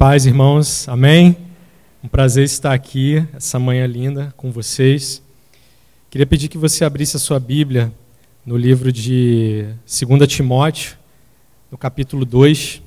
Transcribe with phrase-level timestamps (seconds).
[0.00, 1.36] Paz, irmãos, amém?
[2.02, 5.22] Um prazer estar aqui essa manhã linda com vocês.
[6.08, 7.92] Queria pedir que você abrisse a sua Bíblia
[8.46, 10.96] no livro de 2 Timóteo,
[11.70, 12.80] no capítulo 2.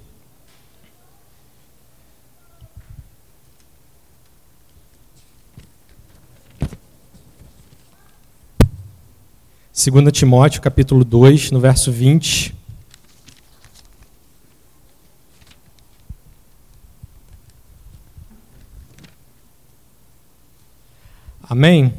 [9.71, 12.62] Segunda Timóteo, capítulo 2, no verso 20.
[21.53, 21.93] Amém?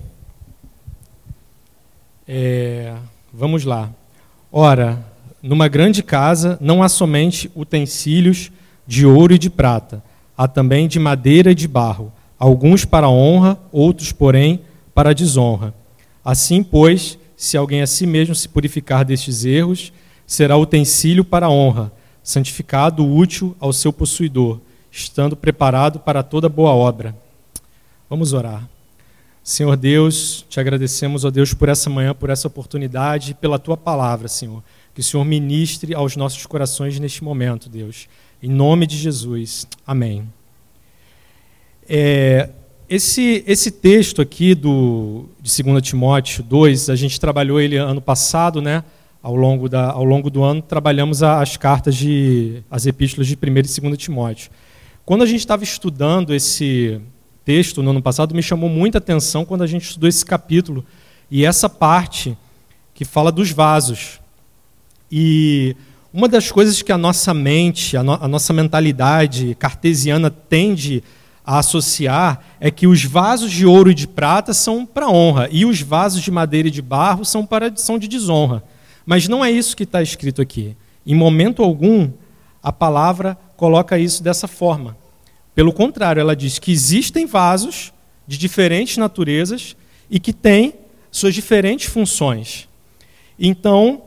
[2.26, 2.92] É,
[3.32, 3.88] vamos lá.
[4.50, 5.06] Ora,
[5.40, 8.50] numa grande casa não há somente utensílios
[8.84, 10.02] de ouro e de prata,
[10.36, 14.60] há também de madeira e de barro, alguns para honra, outros, porém,
[14.92, 15.72] para desonra.
[16.24, 19.92] Assim, pois, se alguém a si mesmo se purificar destes erros,
[20.26, 21.92] será utensílio para honra,
[22.24, 24.58] santificado, útil ao seu possuidor,
[24.90, 27.16] estando preparado para toda boa obra.
[28.10, 28.73] Vamos orar.
[29.44, 33.76] Senhor Deus, te agradecemos, ó Deus, por essa manhã, por essa oportunidade e pela tua
[33.76, 34.64] palavra, Senhor.
[34.94, 38.08] Que o Senhor ministre aos nossos corações neste momento, Deus.
[38.42, 39.66] Em nome de Jesus.
[39.86, 40.26] Amém.
[41.86, 42.48] É,
[42.88, 48.62] esse, esse texto aqui do, de 2 Timóteo 2, a gente trabalhou ele ano passado,
[48.62, 48.82] né?
[49.22, 52.62] Ao longo, da, ao longo do ano, trabalhamos as cartas de.
[52.70, 54.50] as epístolas de 1 e 2 Timóteo.
[55.04, 56.98] Quando a gente estava estudando esse,
[57.44, 60.84] texto no ano passado me chamou muita atenção quando a gente estudou esse capítulo
[61.30, 62.36] e essa parte
[62.94, 64.20] que fala dos vasos.
[65.10, 65.76] E
[66.12, 71.02] uma das coisas que a nossa mente, a, no, a nossa mentalidade cartesiana tende
[71.44, 75.66] a associar é que os vasos de ouro e de prata são para honra e
[75.66, 78.62] os vasos de madeira e de barro são, para, são de desonra.
[79.04, 80.74] Mas não é isso que está escrito aqui.
[81.06, 82.10] Em momento algum,
[82.62, 84.96] a palavra coloca isso dessa forma.
[85.54, 87.92] Pelo contrário, ela diz que existem vasos
[88.26, 89.76] de diferentes naturezas
[90.10, 90.74] e que têm
[91.10, 92.68] suas diferentes funções.
[93.38, 94.02] Então,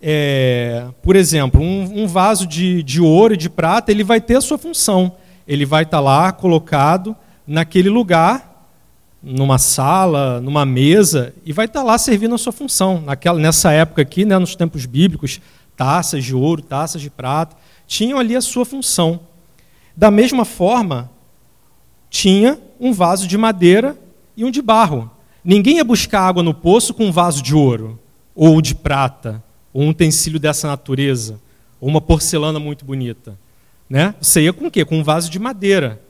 [0.00, 4.36] é, por exemplo, um, um vaso de, de, ouro e de prata, ele vai ter
[4.36, 5.12] a sua função.
[5.46, 7.14] Ele vai estar lá colocado
[7.46, 8.68] naquele lugar,
[9.22, 13.02] numa sala, numa mesa, e vai estar lá servindo a sua função.
[13.02, 15.40] Naquela, nessa época aqui, né, nos tempos bíblicos,
[15.76, 17.56] taças de ouro, taças de prata,
[17.86, 19.20] tinham ali a sua função.
[20.00, 21.10] Da mesma forma,
[22.08, 23.98] tinha um vaso de madeira
[24.34, 25.10] e um de barro.
[25.44, 28.00] Ninguém ia buscar água no poço com um vaso de ouro,
[28.34, 29.44] ou de prata,
[29.74, 31.38] ou um utensílio dessa natureza,
[31.78, 33.38] ou uma porcelana muito bonita.
[33.90, 34.14] Né?
[34.18, 34.86] Você ia com o quê?
[34.86, 36.00] Com um vaso de madeira,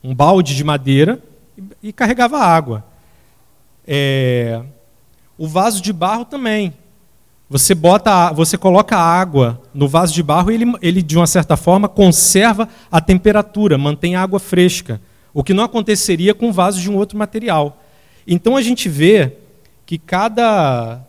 [0.00, 1.20] um balde de madeira
[1.58, 2.84] e, e carregava água.
[3.84, 4.62] É...
[5.36, 6.72] O vaso de barro também.
[7.52, 11.56] Você bota, você coloca água no vaso de barro e ele, ele, de uma certa
[11.56, 15.00] forma, conserva a temperatura, mantém a água fresca,
[15.34, 17.82] o que não aconteceria com vasos de um outro material.
[18.24, 19.32] Então a gente vê
[19.84, 21.04] que cada,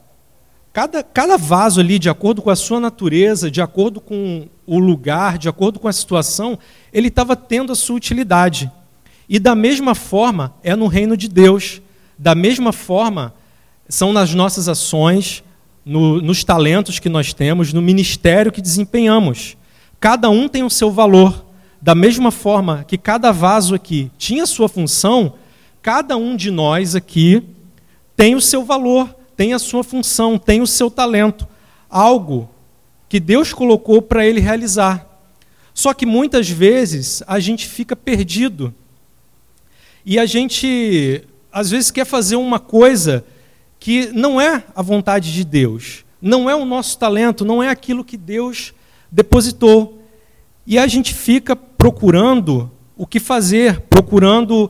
[0.74, 5.38] cada, cada vaso ali, de acordo com a sua natureza, de acordo com o lugar,
[5.38, 6.58] de acordo com a situação,
[6.92, 8.72] ele estava tendo a sua utilidade.
[9.30, 11.84] E da mesma forma é no reino de Deus.
[12.18, 13.32] Da mesma forma
[13.88, 15.44] são nas nossas ações,
[15.86, 19.58] no, nos talentos que nós temos, no ministério que desempenhamos.
[20.00, 21.46] Cada um tem o seu valor.
[21.82, 25.34] Da mesma forma que cada vaso aqui tinha sua função,
[25.82, 27.44] cada um de nós aqui
[28.16, 31.48] tem o seu valor, tem a sua função, tem o seu talento,
[31.90, 32.48] algo
[33.10, 35.08] que Deus colocou para ele realizar.
[35.74, 38.74] Só que muitas vezes a gente fica perdido.
[40.06, 43.26] E a gente, às vezes, quer fazer uma coisa
[43.82, 48.06] que não é a vontade de Deus, não é o nosso talento, não é aquilo
[48.06, 48.76] que Deus
[49.12, 50.04] depositou.
[50.68, 54.70] E a gente fica procurando o que fazer, procurando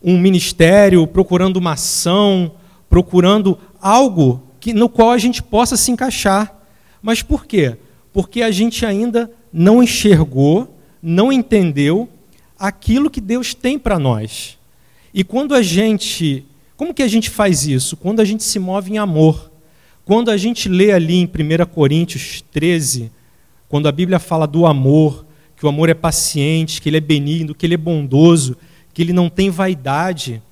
[0.00, 2.52] um ministério, procurando uma ação,
[2.88, 6.56] procurando algo que, no qual a gente possa se encaixar.
[7.02, 7.76] Mas por quê?
[8.12, 10.72] Porque a gente ainda não enxergou,
[11.02, 12.08] não entendeu
[12.56, 14.56] aquilo que Deus tem para nós.
[15.12, 16.46] E quando a gente
[16.82, 17.96] como que a gente faz isso?
[17.96, 19.52] Quando a gente se move em amor.
[20.04, 23.08] Quando a gente lê ali em 1 Coríntios 13,
[23.68, 25.24] quando a Bíblia fala do amor,
[25.56, 28.56] que o amor é paciente, que ele é benigno, que ele é bondoso,
[28.92, 30.42] que ele não tem vaidade,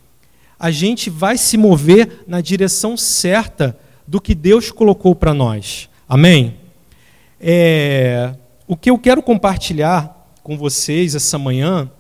[0.56, 5.88] a gente vai se mover na direção certa do que Deus colocou para nós.
[6.08, 6.54] Amém?
[7.40, 8.36] É,
[8.68, 11.90] o que eu quero compartilhar com vocês essa manhã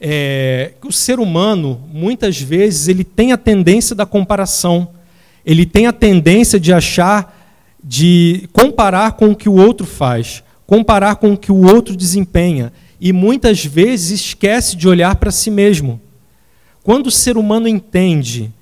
[0.00, 4.88] é, o ser humano, muitas vezes, ele tem a tendência da comparação.
[5.44, 11.16] Ele tem a tendência de achar, de comparar com o que o outro faz, comparar
[11.16, 12.72] com o que o outro desempenha.
[13.02, 15.98] e muitas vezes esquece de olhar para si mesmo.
[16.82, 18.52] Quando o ser humano entende,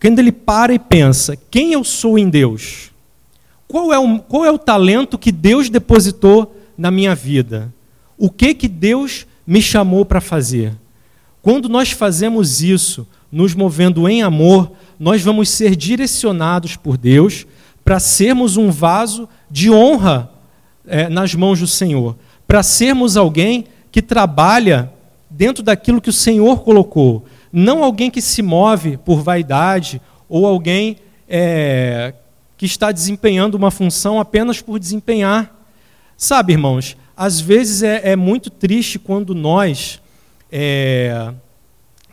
[0.00, 2.92] quando ele para e pensa: quem eu sou em Deus?
[3.66, 7.72] Qual é o, qual é o talento que Deus depositou na minha vida?
[8.16, 10.72] O que que Deus me chamou para fazer?
[11.42, 17.48] Quando nós fazemos isso, nos movendo em amor, nós vamos ser direcionados por Deus
[17.84, 20.30] para sermos um vaso de honra
[20.86, 22.16] é, nas mãos do Senhor,
[22.46, 24.92] para sermos alguém que trabalha
[25.28, 30.98] dentro daquilo que o Senhor colocou, não alguém que se move por vaidade ou alguém
[31.28, 32.14] é,
[32.56, 35.52] que está desempenhando uma função apenas por desempenhar.
[36.16, 40.00] Sabe, irmãos, às vezes é, é muito triste quando nós
[40.50, 41.34] é,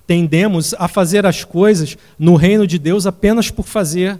[0.06, 4.20] tendemos a fazer as coisas no reino de Deus apenas por fazer.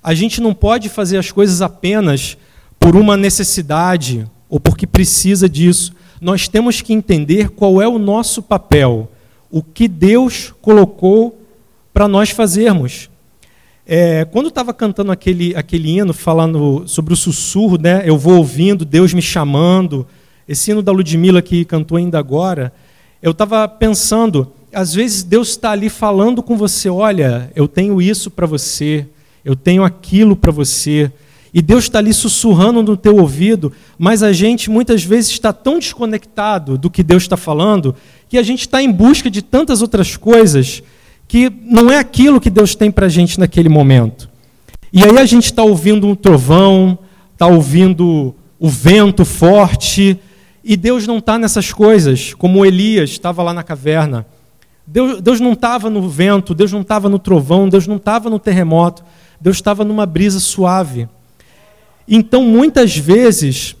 [0.00, 2.38] A gente não pode fazer as coisas apenas
[2.78, 5.92] por uma necessidade ou porque precisa disso.
[6.20, 9.10] Nós temos que entender qual é o nosso papel,
[9.50, 11.44] o que Deus colocou
[11.92, 13.10] para nós fazermos.
[13.84, 18.84] É, quando estava cantando aquele, aquele hino, falando sobre o sussurro, né, eu vou ouvindo
[18.84, 20.06] Deus me chamando,
[20.50, 22.72] esse hino da Ludmilla que cantou ainda agora,
[23.22, 28.30] eu estava pensando às vezes Deus está ali falando com você: olha, eu tenho isso
[28.32, 29.06] para você,
[29.44, 31.10] eu tenho aquilo para você.
[31.54, 35.78] E Deus está ali sussurrando no teu ouvido, mas a gente muitas vezes está tão
[35.78, 37.94] desconectado do que Deus está falando
[38.28, 40.82] que a gente está em busca de tantas outras coisas
[41.26, 44.28] que não é aquilo que Deus tem para a gente naquele momento.
[44.92, 46.98] E aí a gente está ouvindo um trovão,
[47.32, 50.18] está ouvindo o vento forte,
[50.62, 54.26] e Deus não está nessas coisas, como Elias estava lá na caverna.
[54.86, 58.38] Deus, Deus não estava no vento, Deus não estava no trovão, Deus não estava no
[58.38, 59.04] terremoto,
[59.40, 61.08] Deus estava numa brisa suave.
[62.08, 63.76] Então, muitas vezes,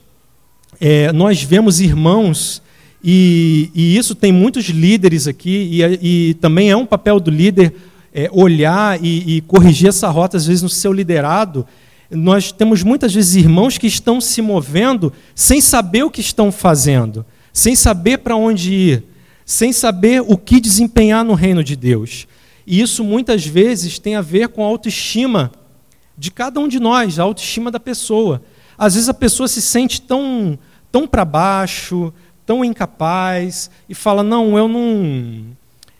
[0.80, 2.62] é, nós vemos irmãos,
[3.02, 7.74] e, e, isso tem muitos líderes aqui, e, e também é um papel do líder
[8.14, 11.66] é, olhar e, e corrigir essa rota, às vezes, no seu liderado.
[12.10, 17.24] Nós temos muitas vezes irmãos que estão se movendo sem saber o que estão fazendo,
[17.52, 19.10] sem saber para onde ir
[19.50, 22.28] sem saber o que desempenhar no reino de Deus.
[22.64, 25.50] E isso muitas vezes tem a ver com a autoestima
[26.16, 28.40] de cada um de nós, a autoestima da pessoa.
[28.78, 30.56] Às vezes a pessoa se sente tão,
[30.92, 32.14] tão para baixo,
[32.46, 35.46] tão incapaz e fala: "Não, eu não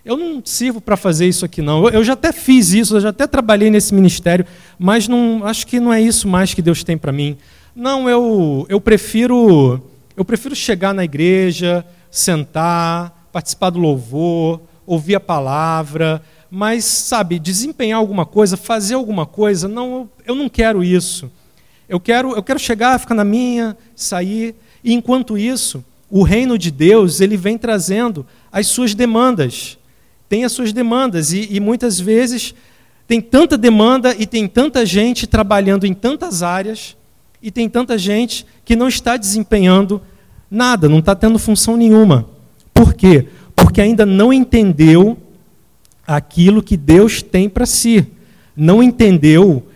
[0.04, 1.88] eu não sirvo para fazer isso aqui não.
[1.88, 4.46] Eu já até fiz isso, eu já até trabalhei nesse ministério,
[4.78, 7.36] mas não acho que não é isso mais que Deus tem para mim.
[7.74, 9.80] Não, eu eu prefiro
[10.16, 17.98] eu prefiro chegar na igreja, sentar, participar do louvor, ouvir a palavra, mas, sabe, desempenhar
[17.98, 21.30] alguma coisa, fazer alguma coisa, não, eu não quero isso.
[21.88, 26.70] Eu quero, eu quero chegar, ficar na minha, sair, e enquanto isso, o reino de
[26.70, 29.78] Deus, ele vem trazendo as suas demandas.
[30.30, 32.54] Tem as suas demandas, e, e muitas vezes
[33.08, 36.96] tem tanta demanda e tem tanta gente trabalhando em tantas áreas,
[37.42, 40.00] e tem tanta gente que não está desempenhando
[40.48, 42.28] nada, não está tendo função nenhuma.
[42.72, 43.26] Por quê?
[43.56, 45.18] Porque ainda não entendeu
[46.06, 48.06] aquilo que Deus tem para si.
[48.54, 49.66] Não entendeu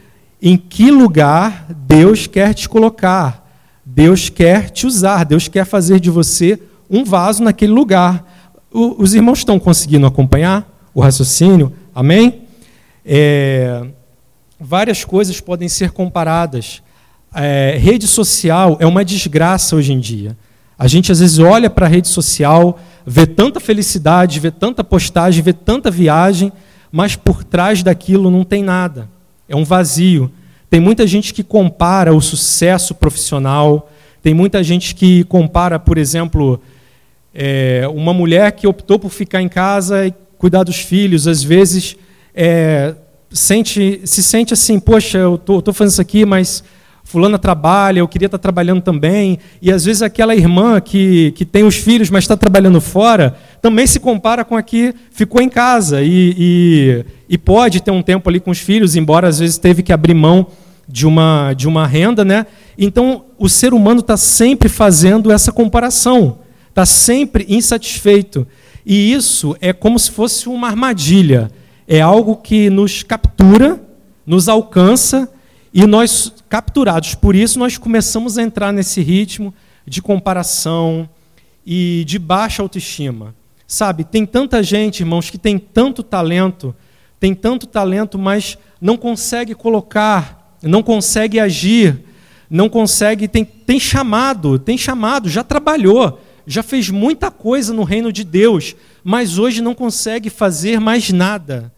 [0.40, 3.44] em que lugar Deus quer te colocar.
[3.84, 8.33] Deus quer te usar, Deus quer fazer de você um vaso naquele lugar.
[8.74, 11.72] O, os irmãos estão conseguindo acompanhar o raciocínio?
[11.94, 12.40] Amém?
[13.06, 13.86] É,
[14.58, 16.82] várias coisas podem ser comparadas.
[17.32, 20.36] É, rede social é uma desgraça hoje em dia.
[20.76, 25.40] A gente às vezes olha para a rede social, vê tanta felicidade, vê tanta postagem,
[25.40, 26.52] vê tanta viagem,
[26.90, 29.08] mas por trás daquilo não tem nada.
[29.48, 30.32] É um vazio.
[30.68, 33.88] Tem muita gente que compara o sucesso profissional,
[34.20, 36.60] tem muita gente que compara, por exemplo,
[37.34, 41.96] é, uma mulher que optou por ficar em casa e cuidar dos filhos, às vezes
[42.34, 42.94] é,
[43.30, 46.62] sente, se sente assim, poxa, eu estou fazendo isso aqui, mas
[47.02, 51.62] fulana trabalha, eu queria estar trabalhando também, e às vezes aquela irmã que, que tem
[51.62, 56.02] os filhos, mas está trabalhando fora, também se compara com a que ficou em casa
[56.02, 59.82] e, e, e, pode ter um tempo ali com os filhos, embora às vezes teve
[59.82, 60.46] que abrir mão
[60.88, 62.46] de uma, de uma renda, né?
[62.76, 66.38] Então o ser humano está sempre fazendo essa comparação,
[66.74, 68.44] está sempre insatisfeito.
[68.84, 71.48] E isso é como se fosse uma armadilha,
[71.86, 73.80] é algo que nos captura,
[74.26, 75.30] nos alcança
[75.72, 79.54] e nós, capturados por isso, nós começamos a entrar nesse ritmo
[79.86, 81.08] de comparação
[81.64, 83.34] e de baixa autoestima.
[83.66, 86.74] Sabe, tem tanta gente, irmãos, que tem tanto talento,
[87.20, 92.04] tem tanto talento, mas não consegue colocar, não consegue agir,
[92.50, 98.12] não consegue, tem, tem chamado, tem chamado, já trabalhou, já fez muita coisa no reino
[98.12, 101.72] de Deus, mas hoje não consegue fazer mais nada.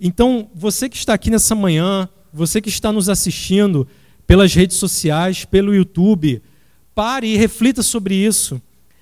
[0.00, 3.86] Então, você que está aqui nessa manhã, você que está nos assistindo
[4.26, 6.42] pelas redes sociais, pelo YouTube,
[6.94, 8.60] pare e reflita sobre isso.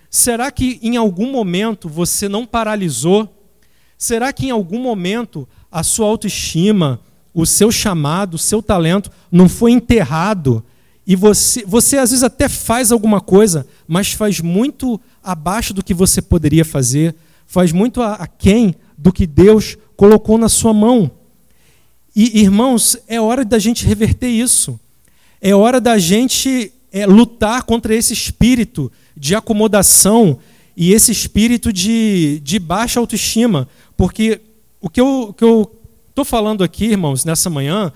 [0.09, 3.29] Será que em algum momento você não paralisou?
[3.99, 7.01] Será que em algum momento a sua autoestima,
[7.35, 10.65] o seu chamado, o seu talento não foi enterrado?
[11.07, 15.95] E você, você às vezes até faz alguma coisa, mas faz muito abaixo do que
[15.95, 17.15] você poderia fazer,
[17.47, 21.11] faz muito aquém do que Deus colocou na sua mão.
[22.15, 24.81] E, irmãos, é hora da gente reverter isso.
[25.41, 30.39] É hora da gente é, lutar contra esse espírito de acomodação
[30.77, 33.69] e esse espírito de, de baixa autoestima.
[33.97, 34.41] Porque
[34.81, 35.71] o que eu
[36.09, 37.93] estou falando aqui, irmãos, nessa manhã,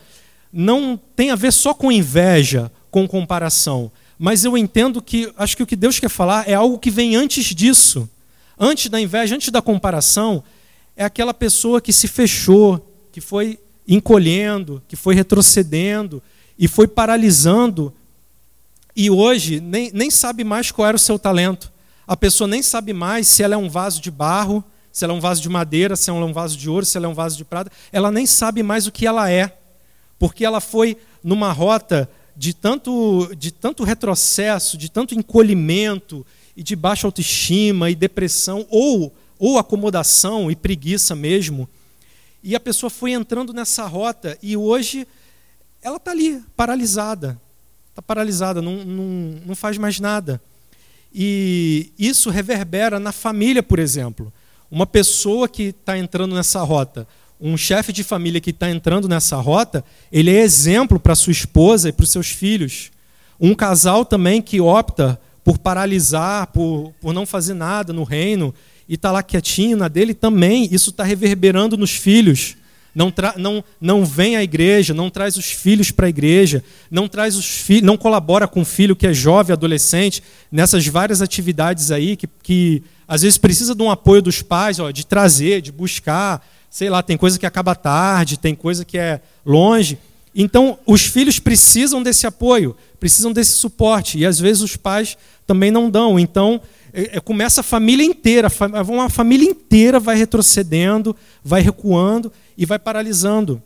[0.52, 3.90] não tem a ver só com inveja, com comparação.
[4.18, 7.16] Mas eu entendo que, acho que o que Deus quer falar é algo que vem
[7.16, 8.08] antes disso.
[8.58, 10.44] Antes da inveja, antes da comparação,
[10.94, 16.22] é aquela pessoa que se fechou, que foi encolhendo, que foi retrocedendo
[16.58, 17.94] e foi paralisando.
[18.94, 21.72] E hoje nem, nem sabe mais qual era o seu talento.
[22.06, 25.16] A pessoa nem sabe mais se ela é um vaso de barro, se ela é
[25.16, 27.14] um vaso de madeira, se ela é um vaso de ouro, se ela é um
[27.14, 27.70] vaso de prata.
[27.92, 29.56] Ela nem sabe mais o que ela é,
[30.18, 36.74] porque ela foi numa rota de tanto, de tanto retrocesso, de tanto encolhimento e de
[36.74, 41.68] baixa autoestima e depressão, ou, ou acomodação e preguiça mesmo.
[42.42, 45.06] E a pessoa foi entrando nessa rota e hoje
[45.82, 47.38] ela está ali, paralisada.
[47.90, 49.04] Está paralisada, não, não,
[49.44, 50.40] não faz mais nada.
[51.14, 54.32] E isso reverbera na família, por exemplo.
[54.70, 57.06] Uma pessoa que está entrando nessa rota
[57.40, 61.88] um chefe de família que está entrando nessa rota, ele é exemplo para sua esposa
[61.88, 62.90] e para os seus filhos.
[63.40, 68.54] Um casal também que opta por paralisar, por, por não fazer nada no reino
[68.86, 72.56] e está lá quietinho na dele, também isso está reverberando nos filhos.
[72.94, 77.36] Não, não, não vem à igreja, não traz os filhos para a igreja, não traz
[77.36, 82.16] os filhos, não colabora com o filho que é jovem, adolescente, nessas várias atividades aí
[82.16, 86.44] que, que às vezes precisa de um apoio dos pais, ó, de trazer, de buscar,
[86.70, 89.98] sei lá, tem coisa que acaba tarde, tem coisa que é longe.
[90.34, 95.72] Então, os filhos precisam desse apoio, precisam desse suporte, e às vezes os pais também
[95.72, 96.18] não dão.
[96.18, 96.60] Então,
[96.92, 98.48] é, é, começa a família inteira,
[98.88, 103.60] uma família inteira vai retrocedendo, vai recuando e vai paralisando.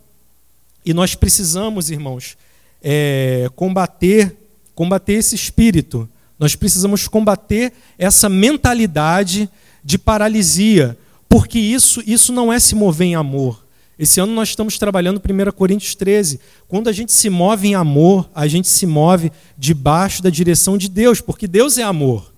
[0.83, 2.35] E nós precisamos, irmãos,
[2.83, 4.35] é, combater,
[4.73, 6.09] combater esse espírito.
[6.37, 9.49] Nós precisamos combater essa mentalidade
[9.83, 13.65] de paralisia, porque isso, isso não é se mover em amor.
[13.97, 16.39] Esse ano nós estamos trabalhando 1 Coríntios 13.
[16.67, 20.89] Quando a gente se move em amor, a gente se move debaixo da direção de
[20.89, 22.33] Deus, porque Deus é amor.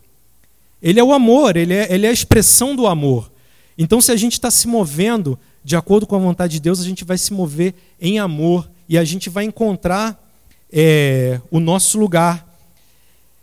[0.81, 3.31] Ele é o amor, ele é, ele é a expressão do amor.
[3.77, 6.83] Então, se a gente está se movendo de acordo com a vontade de Deus, a
[6.83, 10.23] gente vai se mover em amor e a gente vai encontrar
[10.71, 12.45] é, o nosso lugar.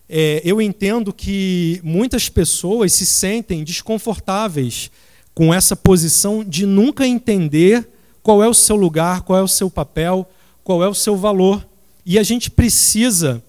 [0.08, 4.90] É, eu entendo que muitas pessoas se sentem desconfortáveis
[5.34, 7.88] com essa posição de nunca entender
[8.22, 10.28] qual é o seu lugar, qual é o seu papel,
[10.62, 11.66] qual é o seu valor.
[12.06, 13.42] E a gente precisa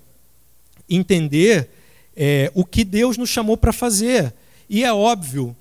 [0.89, 1.69] entender
[2.15, 4.33] é, o que Deus nos chamou para fazer.
[4.69, 5.55] E é óbvio,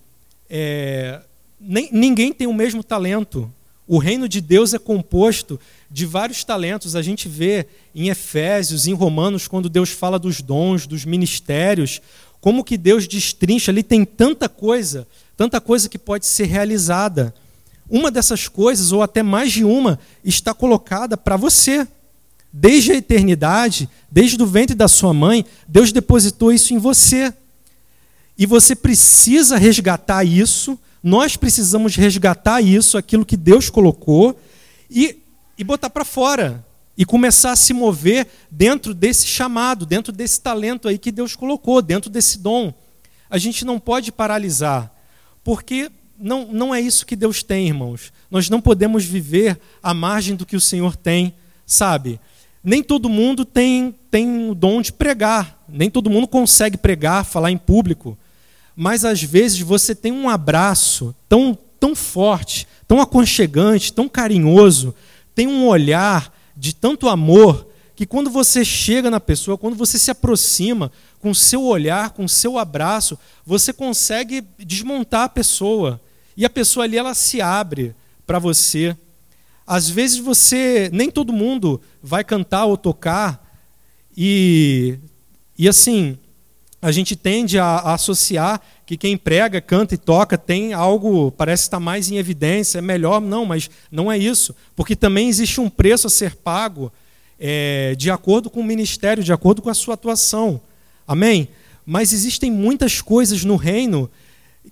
[0.48, 1.20] é,
[1.60, 3.50] nem, ninguém tem o mesmo talento.
[3.86, 6.96] O reino de Deus é composto de vários talentos.
[6.96, 12.00] A gente vê em Efésios, em Romanos, quando Deus fala dos dons, dos ministérios,
[12.44, 17.34] como que Deus destrincha ali, tem tanta coisa tanta coisa que pode ser realizada.
[17.88, 21.86] Uma dessas coisas, ou até mais de uma, está colocada para você.
[22.52, 27.32] Desde a eternidade, desde o ventre da sua mãe, Deus depositou isso em você.
[28.38, 34.38] E você precisa resgatar isso, nós precisamos resgatar isso, aquilo que Deus colocou,
[34.88, 35.18] e,
[35.58, 36.64] e botar para fora.
[36.96, 41.82] E começar a se mover dentro desse chamado, dentro desse talento aí que Deus colocou,
[41.82, 42.72] dentro desse dom.
[43.28, 44.92] A gente não pode paralisar.
[45.42, 48.12] Porque não, não é isso que Deus tem, irmãos.
[48.30, 51.34] Nós não podemos viver à margem do que o Senhor tem,
[51.66, 52.20] sabe?
[52.62, 57.50] Nem todo mundo tem, tem o dom de pregar, nem todo mundo consegue pregar, falar
[57.50, 58.16] em público.
[58.74, 64.94] Mas às vezes você tem um abraço tão, tão forte, tão aconchegante, tão carinhoso,
[65.34, 70.10] tem um olhar de tanto amor, que quando você chega na pessoa, quando você se
[70.10, 76.00] aproxima, com o seu olhar, com o seu abraço, você consegue desmontar a pessoa.
[76.36, 77.94] E a pessoa ali ela se abre
[78.26, 78.96] para você.
[79.66, 83.42] Às vezes você, nem todo mundo vai cantar ou tocar
[84.16, 84.98] e
[85.56, 86.18] e assim,
[86.84, 91.62] a gente tende a, a, associar que quem prega, canta e toca tem algo, parece
[91.62, 93.22] estar mais em evidência, é melhor.
[93.22, 94.54] Não, mas não é isso.
[94.76, 96.92] Porque também existe um preço a ser pago
[97.40, 100.60] é, de acordo com o ministério, de acordo com a sua atuação.
[101.08, 101.48] Amém?
[101.86, 104.10] Mas existem muitas coisas no reino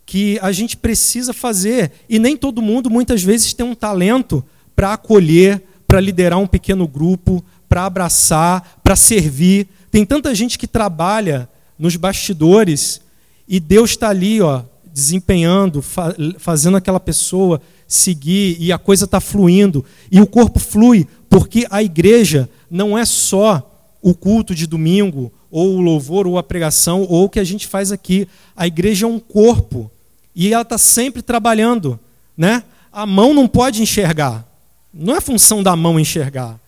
[0.05, 1.93] que a gente precisa fazer.
[2.11, 4.45] E nem todo mundo, muitas vezes, tem um talento
[4.77, 9.67] para acolher, para liderar um pequeno grupo, para abraçar, para servir.
[9.91, 11.49] Tem tanta gente que trabalha
[11.83, 13.01] nos bastidores
[13.49, 14.63] e Deus está ali, ó,
[14.95, 21.09] desempenhando, fa fazendo aquela pessoa seguir e a coisa está fluindo e o corpo flui
[21.29, 23.69] porque a igreja não é só
[24.01, 27.67] o culto de domingo ou o louvor ou a pregação ou o que a gente
[27.67, 28.29] faz aqui.
[28.57, 29.91] A igreja é um corpo
[30.37, 31.99] e ela está sempre trabalhando,
[32.37, 32.63] né?
[32.93, 34.47] A mão não pode enxergar.
[34.95, 36.61] Não é função da mão enxergar.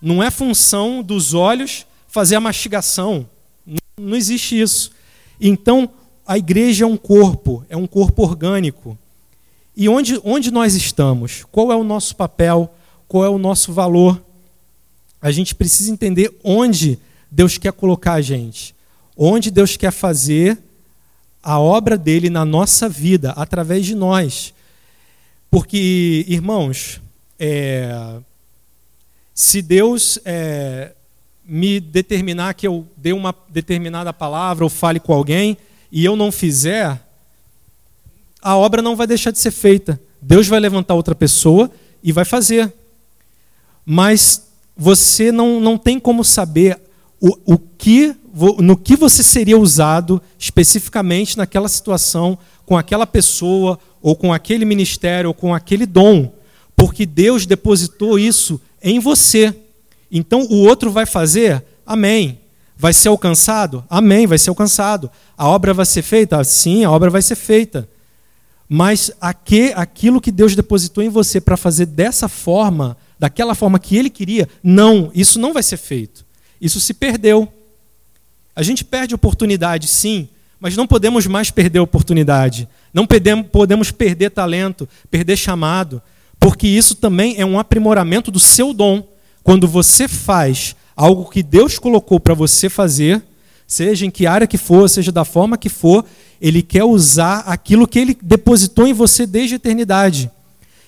[0.00, 3.28] Não é função dos olhos fazer a mastigação.
[3.96, 4.90] Não existe isso.
[5.40, 5.88] Então,
[6.26, 8.98] a igreja é um corpo, é um corpo orgânico.
[9.76, 11.44] E onde, onde nós estamos?
[11.50, 12.74] Qual é o nosso papel?
[13.06, 14.22] Qual é o nosso valor?
[15.20, 16.98] A gente precisa entender onde
[17.30, 18.74] Deus quer colocar a gente.
[19.16, 20.58] Onde Deus quer fazer
[21.42, 24.54] a obra dele na nossa vida, através de nós.
[25.50, 27.00] Porque, irmãos,
[27.38, 28.18] é,
[29.34, 30.92] se Deus é,
[31.46, 35.56] me determinar que eu dê uma determinada palavra ou fale com alguém
[35.92, 37.00] e eu não fizer,
[38.42, 40.00] a obra não vai deixar de ser feita.
[40.20, 41.70] Deus vai levantar outra pessoa
[42.02, 42.72] e vai fazer.
[43.84, 46.80] Mas você não, não tem como saber
[47.20, 48.14] o, o que,
[48.58, 55.28] no que você seria usado especificamente naquela situação, com aquela pessoa, ou com aquele ministério,
[55.28, 56.32] ou com aquele dom,
[56.76, 59.54] porque Deus depositou isso em você.
[60.14, 61.64] Então o outro vai fazer?
[61.84, 62.38] Amém.
[62.76, 63.84] Vai ser alcançado?
[63.90, 65.10] Amém, vai ser alcançado.
[65.36, 66.42] A obra vai ser feita?
[66.44, 67.88] Sim, a obra vai ser feita.
[68.68, 73.96] Mas aqui, aquilo que Deus depositou em você para fazer dessa forma, daquela forma que
[73.96, 76.24] Ele queria, não, isso não vai ser feito.
[76.60, 77.52] Isso se perdeu.
[78.54, 80.28] A gente perde oportunidade, sim,
[80.60, 82.68] mas não podemos mais perder oportunidade.
[82.92, 83.06] Não
[83.50, 86.00] podemos perder talento, perder chamado,
[86.38, 89.13] porque isso também é um aprimoramento do seu dom.
[89.44, 93.22] Quando você faz algo que Deus colocou para você fazer,
[93.66, 96.04] seja em que área que for, seja da forma que for,
[96.40, 100.30] Ele quer usar aquilo que Ele depositou em você desde a eternidade.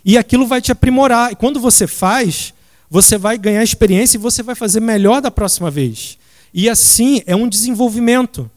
[0.02, 1.32] E aquilo vai te aprimorar.
[1.32, 2.54] E quando você faz,
[2.88, 6.16] você vai ganhar experiência e você vai fazer melhor da próxima vez.
[6.54, 8.50] E assim é um desenvolvimento.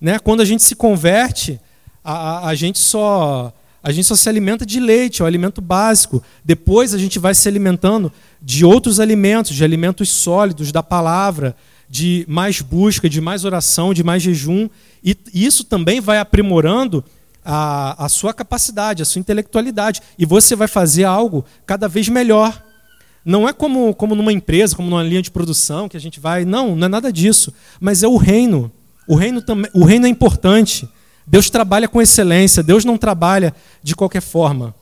[0.00, 0.18] Né?
[0.18, 1.60] Quando a gente se converte,
[2.02, 3.52] a, a, a gente só
[3.84, 6.22] a gente só se alimenta de leite, é o alimento básico.
[6.42, 8.10] Depois a gente vai se alimentando
[8.44, 11.56] de outros alimentos, de alimentos sólidos, da palavra,
[11.88, 14.68] de mais busca, de mais oração, de mais jejum.
[15.02, 17.02] E isso também vai aprimorando
[17.42, 20.02] a, a sua capacidade, a sua intelectualidade.
[20.18, 22.62] E você vai fazer algo cada vez melhor.
[23.24, 26.44] Não é como, como numa empresa, como numa linha de produção, que a gente vai.
[26.44, 27.50] Não, não é nada disso.
[27.80, 28.70] Mas é o reino.
[29.08, 30.86] O reino, também, o reino é importante.
[31.26, 34.74] Deus trabalha com excelência, Deus não trabalha de qualquer forma.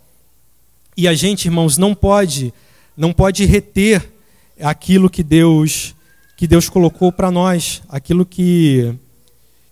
[0.97, 2.53] E a gente, irmãos, não pode
[2.97, 4.13] não pode reter
[4.61, 5.95] aquilo que Deus
[6.37, 8.95] que Deus colocou para nós, aquilo que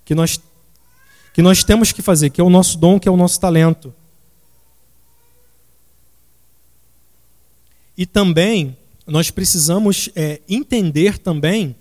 [0.04, 0.40] que nós
[1.32, 3.94] que nós temos que fazer, que é o nosso dom, que é o nosso talento.
[7.96, 11.74] E também nós precisamos é, entender também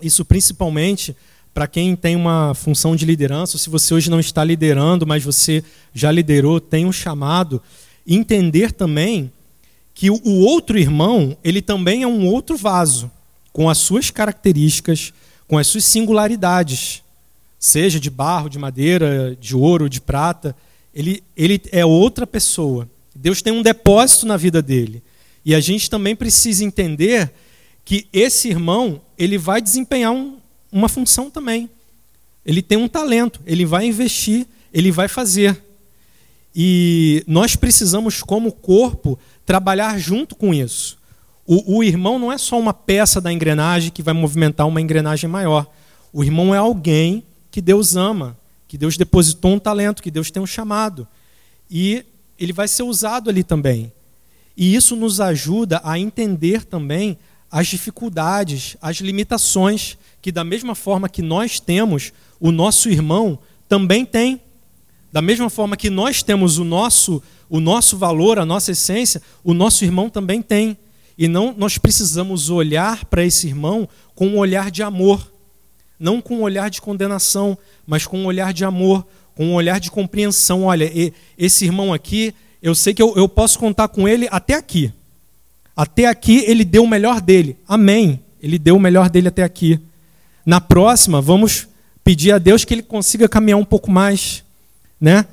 [0.00, 1.16] isso principalmente
[1.54, 5.64] para quem tem uma função de liderança, se você hoje não está liderando, mas você
[5.92, 7.60] já liderou, tem um chamado,
[8.06, 9.32] entender também
[9.98, 13.10] que o outro irmão, ele também é um outro vaso,
[13.52, 15.12] com as suas características,
[15.48, 17.02] com as suas singularidades,
[17.58, 20.54] seja de barro, de madeira, de ouro, de prata,
[20.94, 22.88] ele, ele é outra pessoa.
[23.12, 25.02] Deus tem um depósito na vida dele.
[25.44, 27.32] E a gente também precisa entender
[27.84, 30.36] que esse irmão, ele vai desempenhar um,
[30.70, 31.68] uma função também.
[32.46, 35.60] Ele tem um talento, ele vai investir, ele vai fazer.
[36.54, 40.98] E nós precisamos, como corpo, trabalhar junto com isso.
[41.46, 45.28] O, o, irmão não é só uma peça da engrenagem que vai movimentar uma engrenagem
[45.28, 45.66] maior.
[46.12, 48.36] O irmão é alguém que Deus ama,
[48.68, 51.08] que Deus depositou um talento, que Deus tem um chamado.
[51.70, 52.04] E
[52.38, 53.90] ele vai ser usado ali também.
[54.54, 57.16] E isso nos ajuda a entender também
[57.50, 64.04] as dificuldades, as limitações que, da mesma forma que nós temos, o nosso irmão também
[64.04, 64.42] tem.
[65.12, 69.54] Da mesma forma que nós temos o nosso, o nosso valor, a nossa essência, o
[69.54, 70.76] nosso irmão também tem.
[71.16, 75.32] E não nós precisamos olhar para esse irmão com um olhar de amor.
[75.98, 79.80] não com um olhar de condenação, mas com um olhar de amor, com um olhar
[79.80, 80.64] de compreensão.
[80.64, 80.90] Olha,
[81.36, 84.92] esse irmão aqui, eu sei que eu, eu posso contar com ele até aqui.
[85.76, 87.56] Até aqui ele deu o melhor dele.
[87.66, 88.20] Amém.
[88.40, 89.80] Ele deu o melhor dele até aqui.
[90.46, 91.66] Na próxima, vamos
[92.04, 94.44] pedir a Deus que ele consiga caminhar um pouco mais,
[95.00, 95.26] né?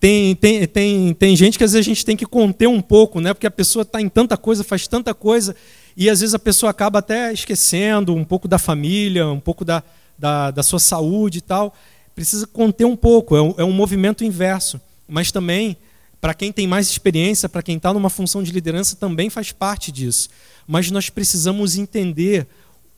[0.00, 3.20] Tem, tem, tem, tem gente que às vezes a gente tem que conter um pouco,
[3.20, 3.32] né?
[3.32, 5.54] Porque a pessoa está em tanta coisa, faz tanta coisa,
[5.96, 9.82] e às vezes a pessoa acaba até esquecendo um pouco da família, um pouco da,
[10.18, 11.72] da, da sua saúde e tal.
[12.14, 14.80] Precisa conter um pouco, é um, é um movimento inverso.
[15.06, 15.76] Mas também,
[16.20, 19.92] para quem tem mais experiência, para quem está numa função de liderança, também faz parte
[19.92, 20.28] disso.
[20.66, 22.46] Mas nós precisamos entender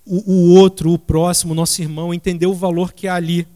[0.06, 3.46] o, o outro, o próximo, o nosso irmão, entender o valor que há ali.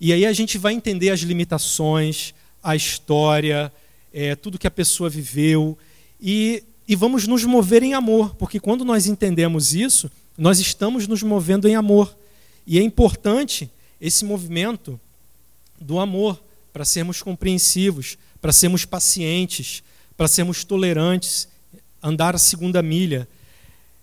[0.00, 3.72] E aí a gente vai entender as limitações, a história,
[4.12, 5.76] é, tudo que a pessoa viveu,
[6.20, 11.22] e, e vamos nos mover em amor, porque quando nós entendemos isso, nós estamos nos
[11.22, 12.16] movendo em amor.
[12.66, 14.98] E é importante esse movimento
[15.80, 19.82] do amor para sermos compreensivos, para sermos pacientes,
[20.16, 21.48] para sermos tolerantes,
[22.02, 23.28] andar a segunda milha.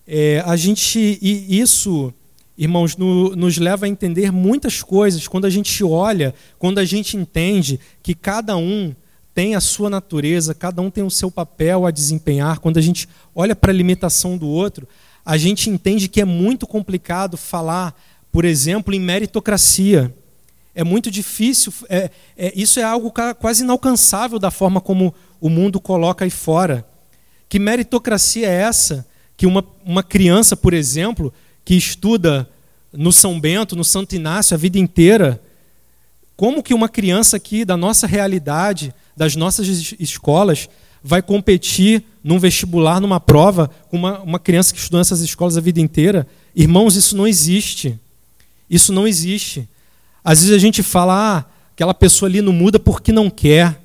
[0.08, 2.14] É, a gente e isso
[2.58, 7.18] irmãos, no, nos leva a entender muitas coisas quando a gente olha, quando a gente
[7.18, 8.94] entende que cada um
[9.34, 12.60] tem a sua natureza, cada um tem o seu papel a desempenhar.
[12.60, 14.88] Quando a gente olha para a limitação do outro,
[15.26, 17.96] a gente entende que é muito complicado falar,
[18.32, 20.14] por exemplo, em meritocracia.
[20.74, 25.80] É muito difícil, é, é, isso é algo quase inalcançável da forma como o mundo
[25.80, 26.86] coloca aí fora.
[27.50, 29.06] Que meritocracia é essa?
[29.36, 32.50] Que uma, uma criança, por exemplo, que estuda
[32.94, 35.42] no São Bento, no Santo Inácio a vida inteira,
[36.36, 40.68] como que uma criança aqui da nossa realidade, das nossas escolas,
[41.04, 45.62] vai competir num vestibular, numa prova, com uma, uma criança que estudou nessas escolas a
[45.62, 46.28] vida inteira?
[46.56, 48.00] Irmãos, isso não existe.
[48.70, 49.68] Isso não existe.
[50.24, 53.80] Às vezes a gente fala, ah, aquela pessoa ali não muda porque não quer.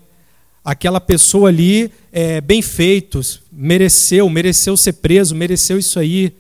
[0.65, 3.21] Aquela pessoa ali é bem feito,
[3.53, 6.35] mereceu, mereceu ser preso, mereceu isso aí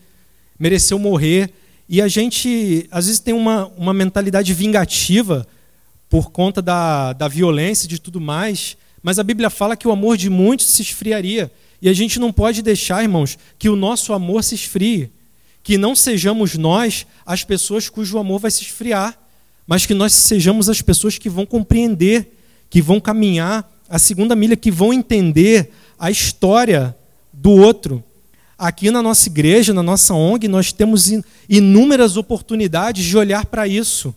[0.58, 1.50] mereceu morrer.
[1.88, 5.46] E a gente, às vezes, tem uma, uma mentalidade vingativa
[6.08, 9.92] por conta da, da violência e de tudo mais, mas a Bíblia fala que o
[9.92, 11.50] amor de muitos se esfriaria.
[11.80, 15.10] E a gente não pode deixar, irmãos, que o nosso amor se esfrie.
[15.62, 19.18] Que não sejamos nós as pessoas cujo amor vai se esfriar,
[19.66, 22.32] mas que nós sejamos as pessoas que vão compreender,
[22.70, 26.96] que vão caminhar a segunda milha, que vão entender a história
[27.32, 28.02] do outro.
[28.58, 31.12] Aqui na nossa igreja, na nossa ONG, nós temos
[31.48, 34.14] inúmeras oportunidades de olhar para isso,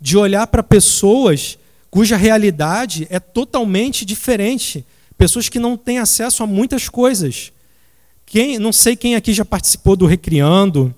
[0.00, 1.58] de olhar para pessoas
[1.90, 4.84] cuja realidade é totalmente diferente,
[5.18, 7.52] pessoas que não têm acesso a muitas coisas.
[8.24, 10.94] Quem, não sei quem aqui já participou do Recriando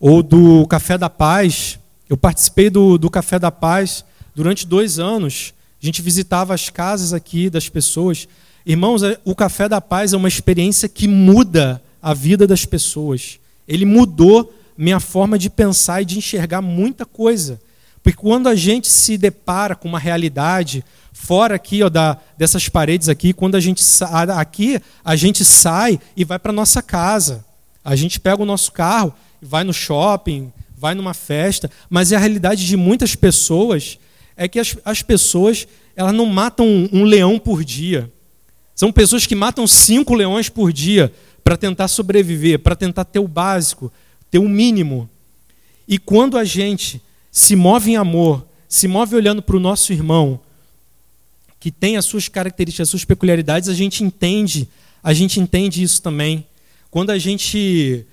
[0.00, 1.78] ou do Café da Paz.
[2.08, 5.54] Eu participei do, do Café da Paz durante dois anos.
[5.80, 8.26] A gente visitava as casas aqui das pessoas.
[8.66, 13.38] Irmãos, é, o Café da Paz é uma experiência que muda a vida das pessoas.
[13.66, 17.60] Ele mudou minha forma de pensar e de enxergar muita coisa.
[18.02, 23.08] Porque quando a gente se depara com uma realidade fora aqui ó, da, dessas paredes
[23.08, 23.82] aqui, quando a gente
[24.36, 27.44] aqui a gente sai e vai para nossa casa.
[27.84, 32.66] A gente pega o nosso carro vai no shopping, vai numa festa, mas a realidade
[32.66, 33.98] de muitas pessoas
[34.36, 38.10] é que as, as pessoas elas não matam um, um leão por dia.
[38.74, 41.12] São pessoas que matam cinco leões por dia
[41.48, 43.90] para tentar sobreviver, para tentar ter o básico,
[44.30, 45.08] ter o mínimo.
[45.88, 47.00] E quando a gente
[47.32, 50.38] se move em amor, se move olhando para o nosso irmão,
[51.58, 54.68] que tem as suas características, as suas peculiaridades, a gente entende,
[55.02, 56.46] a gente entende isso também.
[56.90, 58.04] Quando a gente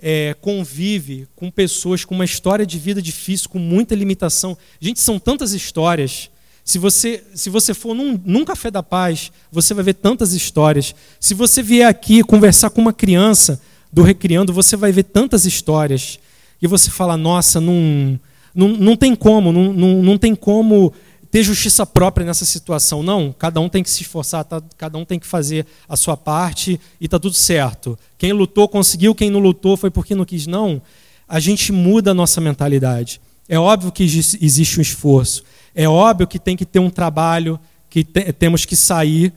[0.00, 5.18] é, convive com pessoas com uma história de vida difícil, com muita limitação, gente, são
[5.18, 6.30] tantas histórias.
[6.64, 10.94] Se você, se você for num, num café da paz, você vai ver tantas histórias.
[11.20, 13.60] Se você vier aqui conversar com uma criança
[13.92, 16.18] do Recriando, você vai ver tantas histórias.
[16.62, 18.18] E você fala, nossa, não,
[18.54, 20.90] não, não tem como, não, não, não tem como
[21.30, 23.02] ter justiça própria nessa situação.
[23.02, 26.16] Não, cada um tem que se esforçar, tá, cada um tem que fazer a sua
[26.16, 27.98] parte e está tudo certo.
[28.16, 30.46] Quem lutou conseguiu, quem não lutou foi porque não quis.
[30.46, 30.80] Não,
[31.28, 33.20] a gente muda a nossa mentalidade.
[33.46, 35.44] É óbvio que existe um esforço.
[35.74, 37.58] É óbvio que tem que ter um trabalho,
[37.90, 39.32] que te, temos que sair.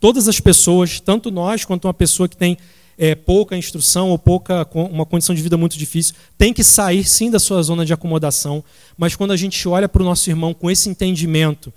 [0.00, 2.56] Todas as pessoas, tanto nós quanto uma pessoa que tem
[2.96, 7.30] é, pouca instrução ou pouca uma condição de vida muito difícil, tem que sair sim
[7.30, 8.64] da sua zona de acomodação.
[8.96, 11.72] Mas quando a gente olha para o nosso irmão com esse entendimento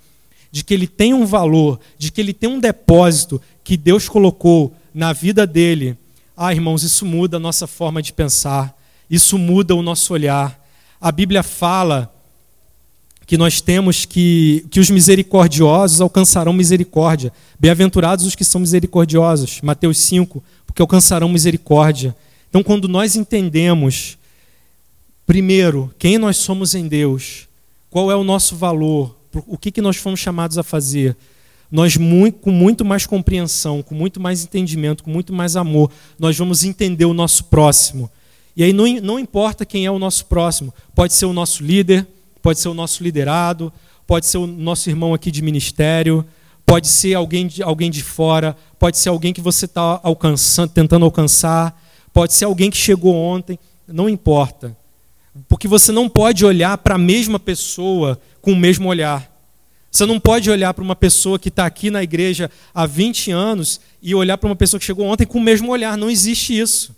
[0.50, 4.74] de que ele tem um valor, de que ele tem um depósito que Deus colocou
[4.92, 5.96] na vida dele,
[6.36, 8.76] ah, irmãos, isso muda a nossa forma de pensar,
[9.08, 10.60] isso muda o nosso olhar.
[11.00, 12.11] a Bíblia fala
[13.32, 17.32] que nós temos que, que os misericordiosos alcançarão misericórdia.
[17.58, 19.62] Bem-aventurados os que são misericordiosos.
[19.62, 22.14] Mateus 5, porque alcançarão misericórdia.
[22.50, 24.18] Então, quando nós entendemos,
[25.24, 27.48] primeiro, quem nós somos em Deus,
[27.88, 29.16] qual é o nosso valor,
[29.46, 31.16] o que, que nós fomos chamados a fazer,
[31.70, 31.96] nós,
[32.42, 37.06] com muito mais compreensão, com muito mais entendimento, com muito mais amor, nós vamos entender
[37.06, 38.10] o nosso próximo.
[38.54, 42.06] E aí não, não importa quem é o nosso próximo, pode ser o nosso líder,
[42.42, 43.72] pode ser o nosso liderado,
[44.06, 46.26] pode ser o nosso irmão aqui de ministério,
[46.66, 51.04] pode ser alguém de, alguém de fora, pode ser alguém que você está alcançando, tentando
[51.04, 51.80] alcançar,
[52.12, 54.76] pode ser alguém que chegou ontem, não importa.
[55.48, 59.30] Porque você não pode olhar para a mesma pessoa com o mesmo olhar.
[59.90, 63.80] Você não pode olhar para uma pessoa que está aqui na igreja há 20 anos
[64.02, 65.96] e olhar para uma pessoa que chegou ontem com o mesmo olhar.
[65.96, 66.96] Não existe isso.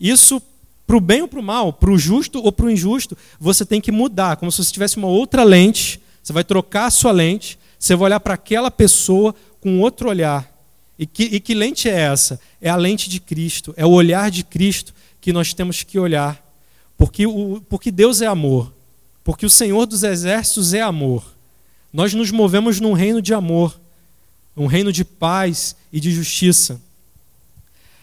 [0.00, 0.42] Isso
[0.86, 3.64] para o bem ou para o mal, para o justo ou para o injusto, você
[3.64, 7.12] tem que mudar, como se você tivesse uma outra lente, você vai trocar a sua
[7.12, 10.50] lente, você vai olhar para aquela pessoa com outro olhar.
[10.98, 12.38] E que, e que lente é essa?
[12.60, 16.40] É a lente de Cristo, é o olhar de Cristo que nós temos que olhar.
[16.96, 18.72] Porque, o, porque Deus é amor,
[19.24, 21.24] porque o Senhor dos Exércitos é amor.
[21.92, 23.78] Nós nos movemos num reino de amor,
[24.56, 26.80] um reino de paz e de justiça.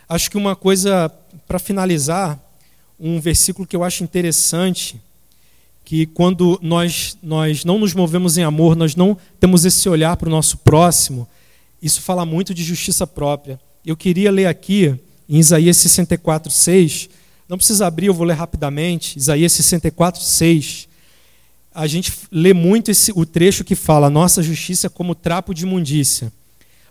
[0.08, 1.10] Acho que uma coisa,
[1.48, 2.39] para finalizar,
[3.00, 5.00] um versículo que eu acho interessante,
[5.86, 10.28] que quando nós, nós não nos movemos em amor, nós não temos esse olhar para
[10.28, 11.28] o nosso próximo,
[11.82, 13.60] isso fala muito de justiça própria.
[13.86, 14.94] Eu queria ler aqui,
[15.28, 17.10] em Isaías 64, 6,
[17.48, 20.88] não precisa abrir, eu vou ler rapidamente, Isaías 64, 6.
[21.74, 25.64] A gente lê muito esse, o trecho que fala, nossa justiça é como trapo de
[25.64, 26.32] imundícia.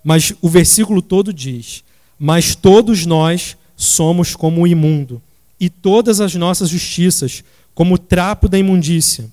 [0.03, 1.85] Mas o versículo todo diz,
[2.19, 5.23] mas todos nós somos como o imundo
[5.61, 7.43] e todas as nossas justiças
[7.75, 9.31] como trapo da imundícia.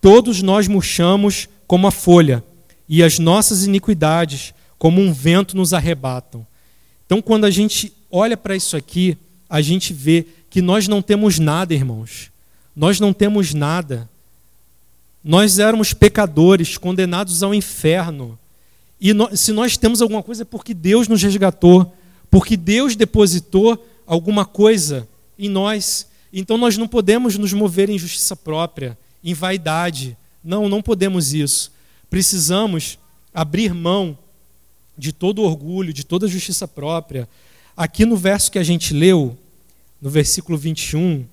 [0.00, 2.42] Todos nós murchamos como a folha,
[2.88, 6.44] e as nossas iniquidades, como um vento, nos arrebatam.
[7.06, 9.16] Então, quando a gente olha para isso aqui,
[9.48, 12.30] a gente vê que nós não temos nada, irmãos.
[12.74, 14.08] Nós não temos nada.
[15.22, 18.36] Nós éramos pecadores, condenados ao inferno.
[19.00, 21.94] E se nós temos alguma coisa é porque Deus nos resgatou,
[22.28, 25.06] porque Deus depositou alguma coisa
[25.40, 26.06] em nós.
[26.30, 30.16] Então nós não podemos nos mover em justiça própria, em vaidade.
[30.44, 31.72] Não, não podemos isso.
[32.10, 32.98] Precisamos
[33.32, 34.16] abrir mão
[34.96, 37.26] de todo orgulho, de toda justiça própria.
[37.74, 39.36] Aqui no verso que a gente leu,
[40.00, 41.24] no versículo 21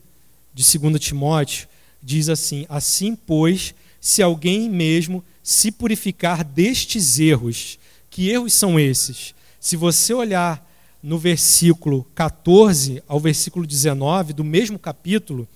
[0.54, 1.68] de 2 Timóteo,
[2.02, 7.78] diz assim: Assim, pois, se alguém mesmo se purificar destes erros,
[8.10, 9.36] que erros são esses?
[9.60, 10.66] Se você olhar
[11.08, 15.48] no versículo 14 ao versículo 19 do mesmo capítulo,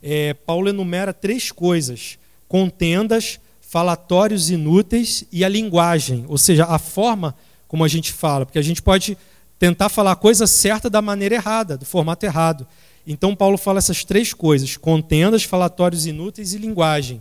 [0.00, 7.34] é, Paulo enumera três coisas: contendas, falatórios inúteis e a linguagem, ou seja, a forma
[7.66, 9.18] como a gente fala, porque a gente pode
[9.58, 12.64] tentar falar a coisa certa da maneira errada, do formato errado.
[13.04, 17.20] Então, Paulo fala essas três coisas: contendas, falatórios inúteis e linguagem.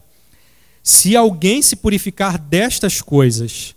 [0.84, 3.76] Se alguém se purificar destas coisas,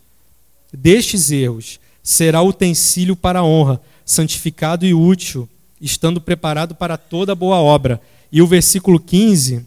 [0.70, 5.48] destes erros, será utensílio para a honra, santificado e útil,
[5.80, 8.00] estando preparado para toda boa obra.
[8.30, 9.66] E o versículo 15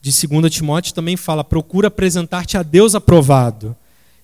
[0.00, 3.76] de 2 Timóteo também fala: procura apresentar-te a Deus aprovado.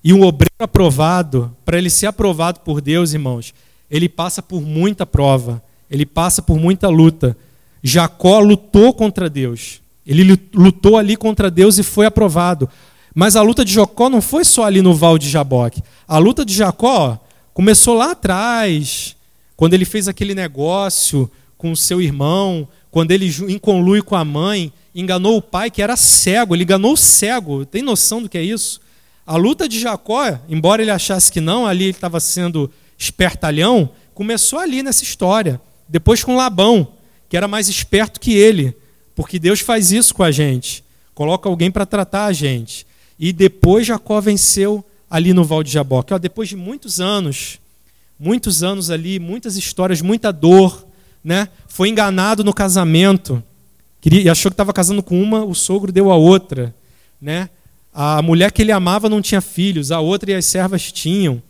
[0.02, 3.54] E um obreiro aprovado, para ele ser aprovado por Deus, irmãos,
[3.90, 7.36] ele passa por muita prova, ele passa por muita luta.
[7.82, 9.80] Jacó lutou contra Deus.
[10.06, 12.68] Ele lutou ali contra Deus e foi aprovado.
[13.14, 15.82] Mas a luta de Jacó não foi só ali no Val de Jaboque.
[16.06, 17.18] A luta de Jacó
[17.54, 19.16] começou lá atrás,
[19.56, 24.24] quando ele fez aquele negócio com o seu irmão, quando ele em conluio com a
[24.24, 27.64] mãe, enganou o pai que era cego, ele enganou o cego.
[27.64, 28.80] Tem noção do que é isso?
[29.26, 34.58] A luta de Jacó, embora ele achasse que não, ali ele estava sendo espertalhão, começou
[34.58, 35.60] ali nessa história.
[35.88, 36.88] Depois com Labão,
[37.28, 38.76] que era mais esperto que ele,
[39.14, 42.86] porque Deus faz isso com a gente, coloca alguém para tratar a gente.
[43.18, 46.18] E depois Jacó venceu ali no Val de Jaboque.
[46.18, 47.58] Depois de muitos anos,
[48.18, 50.86] muitos anos ali, muitas histórias, muita dor,
[51.22, 51.48] né?
[51.68, 53.42] Foi enganado no casamento,
[54.00, 56.74] queria, achou que estava casando com uma, o sogro deu a outra,
[57.20, 57.48] né?
[57.92, 61.40] A mulher que ele amava não tinha filhos, a outra e as servas tinham.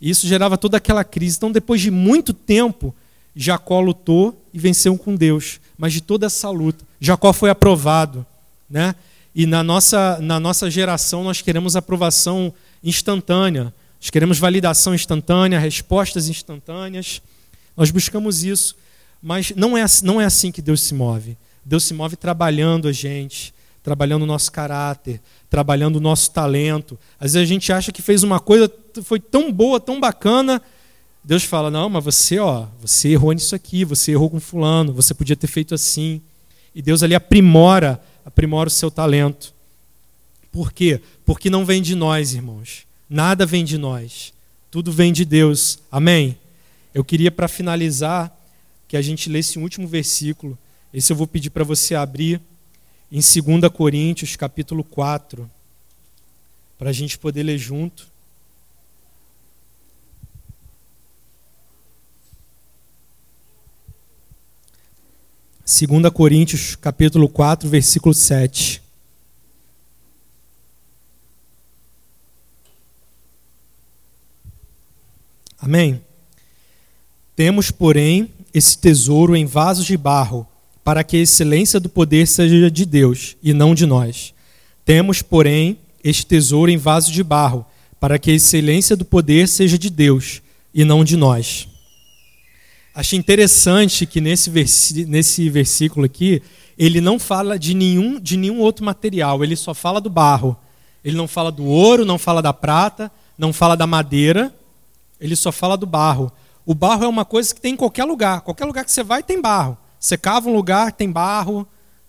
[0.00, 1.36] E isso gerava toda aquela crise.
[1.36, 2.94] Então, depois de muito tempo,
[3.34, 5.60] Jacó lutou e venceu com Deus.
[5.76, 8.24] Mas de toda essa luta, Jacó foi aprovado,
[8.70, 8.94] né?
[9.34, 12.52] E na nossa, na nossa geração nós queremos aprovação
[12.84, 13.72] instantânea.
[14.02, 17.22] Nós queremos validação instantânea, respostas instantâneas.
[17.76, 18.74] Nós buscamos isso,
[19.22, 21.38] mas não é, não é assim que Deus se move.
[21.64, 26.98] Deus se move trabalhando a gente, trabalhando o nosso caráter, trabalhando o nosso talento.
[27.16, 28.68] Às vezes a gente acha que fez uma coisa,
[29.04, 30.60] foi tão boa, tão bacana.
[31.22, 35.14] Deus fala: Não, mas você, ó, você errou nisso aqui, você errou com fulano, você
[35.14, 36.20] podia ter feito assim.
[36.74, 39.54] E Deus ali aprimora, aprimora o seu talento.
[40.50, 41.00] Por quê?
[41.24, 42.90] Porque não vem de nós, irmãos.
[43.12, 44.32] Nada vem de nós.
[44.70, 45.78] Tudo vem de Deus.
[45.90, 46.38] Amém?
[46.94, 48.34] Eu queria, para finalizar,
[48.88, 50.56] que a gente lesse um último versículo.
[50.94, 52.40] Esse eu vou pedir para você abrir
[53.10, 55.50] em 2 Coríntios, capítulo 4,
[56.78, 58.06] para a gente poder ler junto.
[65.66, 68.81] Segunda Coríntios, capítulo 4, versículo 7.
[75.62, 76.00] Amém?
[77.36, 80.44] Temos, porém, esse tesouro em vasos de barro,
[80.82, 84.34] para que a excelência do poder seja de Deus e não de nós.
[84.84, 87.64] Temos, porém, este tesouro em vasos de barro,
[88.00, 90.42] para que a excelência do poder seja de Deus
[90.74, 91.68] e não de nós.
[92.92, 94.50] Achei interessante que nesse,
[95.06, 96.42] nesse versículo aqui,
[96.76, 100.56] ele não fala de nenhum, de nenhum outro material, ele só fala do barro.
[101.04, 104.52] Ele não fala do ouro, não fala da prata, não fala da madeira,
[105.22, 106.32] ele só fala do barro.
[106.66, 108.40] O barro é uma coisa que tem em qualquer lugar.
[108.40, 109.78] Qualquer lugar que você vai tem barro.
[109.98, 111.66] Você cava um lugar, tem barro,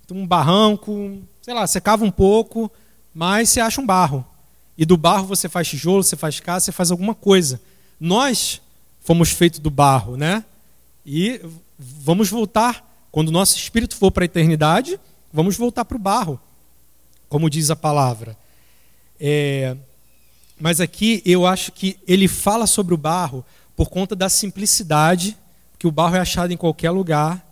[0.07, 2.71] tem um barranco, sei lá, você cava um pouco,
[3.13, 4.25] mas você acha um barro.
[4.75, 7.61] E do barro você faz tijolo, você faz casa, você faz alguma coisa.
[7.99, 8.59] Nós
[9.01, 10.43] fomos feitos do barro, né?
[11.05, 11.39] E
[11.77, 14.99] vamos voltar, quando o nosso espírito for para a eternidade,
[15.31, 16.39] vamos voltar para o barro,
[17.29, 18.35] como diz a palavra.
[19.19, 19.77] É,
[20.59, 25.35] mas aqui eu acho que ele fala sobre o barro por conta da simplicidade,
[25.79, 27.45] que o barro é achado em qualquer lugar,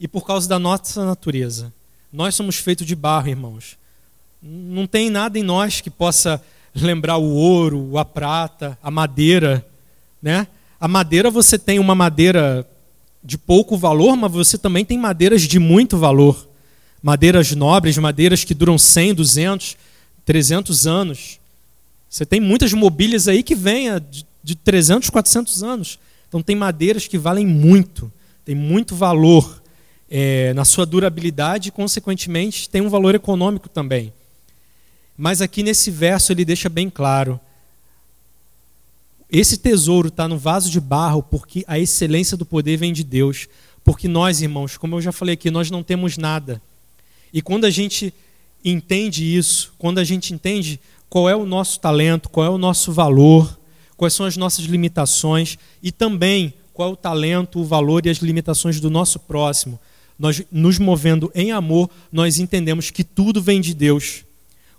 [0.00, 1.72] e por causa da nossa natureza.
[2.12, 3.76] Nós somos feitos de barro, irmãos.
[4.42, 6.42] Não tem nada em nós que possa
[6.74, 9.66] lembrar o ouro, a prata, a madeira,
[10.22, 10.46] né?
[10.78, 12.68] A madeira você tem uma madeira
[13.24, 16.48] de pouco valor, mas você também tem madeiras de muito valor.
[17.02, 19.76] Madeiras nobres, madeiras que duram 100, 200,
[20.24, 21.40] 300 anos.
[22.08, 25.98] Você tem muitas mobílias aí que vêm de, de 300, 400 anos.
[26.28, 28.12] Então tem madeiras que valem muito,
[28.44, 29.62] tem muito valor
[30.10, 34.12] é, na sua durabilidade e, consequentemente, tem um valor econômico também.
[35.16, 37.40] Mas aqui nesse verso ele deixa bem claro:
[39.30, 43.48] esse tesouro está no vaso de barro porque a excelência do poder vem de Deus.
[43.82, 46.60] Porque nós, irmãos, como eu já falei aqui, nós não temos nada.
[47.32, 48.12] E quando a gente
[48.64, 52.92] entende isso, quando a gente entende qual é o nosso talento, qual é o nosso
[52.92, 53.58] valor,
[53.96, 58.18] quais são as nossas limitações e também qual é o talento, o valor e as
[58.18, 59.78] limitações do nosso próximo.
[60.18, 64.24] Nós nos movendo em amor, nós entendemos que tudo vem de Deus.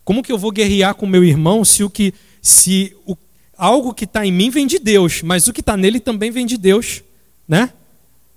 [0.04, 3.16] Como que eu vou guerrear com meu irmão se o que se o,
[3.58, 6.46] algo que está em mim vem de Deus, mas o que está nele também vem
[6.46, 7.04] de Deus,
[7.48, 7.74] né?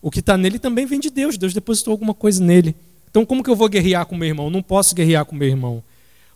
[0.02, 1.36] O que está nele também vem de Deus.
[1.36, 2.74] Deus depositou alguma coisa nele.
[3.10, 4.48] Então, como que eu vou guerrear com meu irmão?
[4.48, 5.82] Não posso guerrear com meu irmão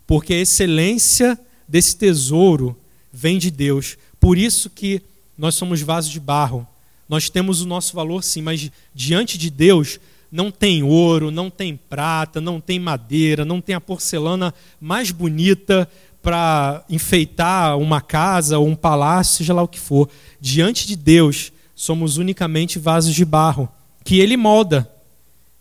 [0.06, 1.38] porque a excelência
[1.68, 2.76] desse tesouro
[3.12, 3.96] vem de Deus.
[4.20, 5.02] Por isso que
[5.36, 6.66] nós somos vasos de barro.
[7.08, 11.76] Nós temos o nosso valor sim, mas diante de Deus não tem ouro, não tem
[11.76, 15.88] prata, não tem madeira, não tem a porcelana mais bonita
[16.20, 20.08] para enfeitar uma casa ou um palácio, seja lá o que for.
[20.40, 23.68] Diante de Deus, somos unicamente vasos de barro,
[24.02, 24.90] que ele molda,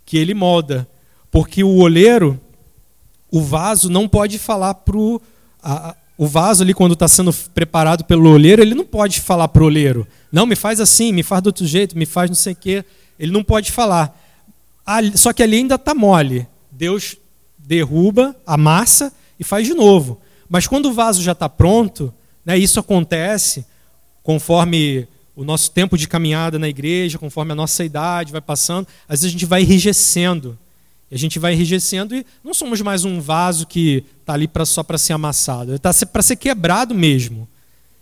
[0.06, 0.88] que ele molda.
[1.30, 2.40] Porque o oleiro,
[3.34, 5.20] o vaso não pode falar para o.
[6.16, 9.66] O vaso ali, quando está sendo preparado pelo olheiro, ele não pode falar para o
[9.66, 10.08] olheiro.
[10.32, 12.86] Não, me faz assim, me faz do outro jeito, me faz não sei o quê.
[13.18, 14.16] Ele não pode falar.
[15.16, 16.46] Só que ali ainda está mole.
[16.72, 17.18] Deus
[17.58, 20.22] derruba, amassa e faz de novo.
[20.48, 22.14] Mas quando o vaso já está pronto,
[22.46, 23.66] né, isso acontece
[24.22, 29.22] conforme o nosso tempo de caminhada na igreja, conforme a nossa idade vai passando, às
[29.22, 30.56] vezes a gente vai enrijecendo.
[31.14, 34.82] A gente vai enrijecendo e não somos mais um vaso que está ali pra, só
[34.82, 35.76] para ser amassado.
[35.76, 37.48] Está para ser quebrado mesmo.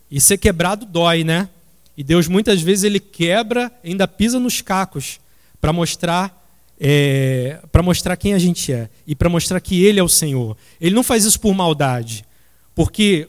[0.09, 1.49] E ser quebrado dói, né?
[1.97, 5.19] E Deus muitas vezes ele quebra, ainda pisa nos cacos
[5.59, 6.41] para mostrar
[6.79, 10.55] é, para mostrar quem a gente é e para mostrar que Ele é o Senhor.
[10.79, 12.25] Ele não faz isso por maldade,
[12.73, 13.27] porque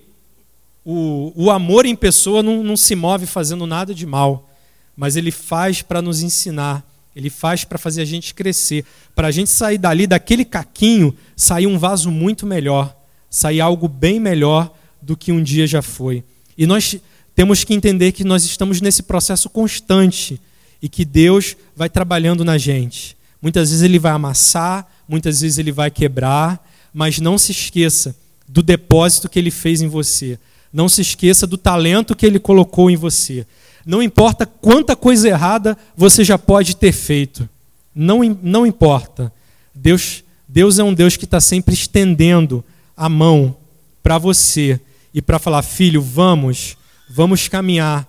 [0.85, 4.49] o, o amor em pessoa não, não se move fazendo nada de mal,
[4.97, 6.83] mas Ele faz para nos ensinar
[7.15, 8.85] ele faz para fazer a gente crescer,
[9.15, 12.97] para a gente sair dali, daquele caquinho, sair um vaso muito melhor,
[13.29, 16.25] sair algo bem melhor do que um dia já foi.
[16.57, 16.97] E nós
[17.35, 20.41] temos que entender que nós estamos nesse processo constante
[20.81, 23.17] e que Deus vai trabalhando na gente.
[23.41, 28.17] Muitas vezes Ele vai amassar, muitas vezes ele vai quebrar, mas não se esqueça
[28.49, 30.39] do depósito que ele fez em você.
[30.73, 33.47] Não se esqueça do talento que ele colocou em você.
[33.85, 37.49] Não importa quanta coisa errada você já pode ter feito.
[37.95, 39.33] Não, não importa.
[39.75, 42.65] Deus, Deus é um Deus que está sempre estendendo
[42.97, 43.57] a mão
[44.03, 44.81] para você
[45.13, 46.77] e para falar: filho, vamos,
[47.09, 48.09] vamos caminhar.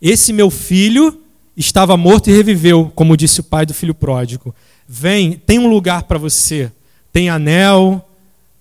[0.00, 1.20] Esse meu filho
[1.56, 4.54] estava morto e reviveu, como disse o pai do filho pródigo.
[4.88, 6.70] Vem, tem um lugar para você.
[7.12, 8.08] Tem anel,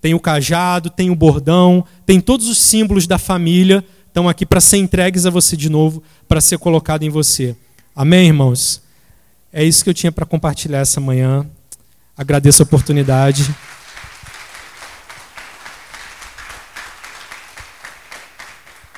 [0.02, 4.60] tem o cajado, tem o bordão, tem todos os símbolos da família estão aqui para
[4.60, 7.56] ser entregues a você de novo, para ser colocado em você.
[7.96, 8.82] Amém, irmãos?
[9.54, 11.48] É isso que eu tinha para compartilhar essa manhã.
[12.16, 13.56] Agradeço a oportunidade.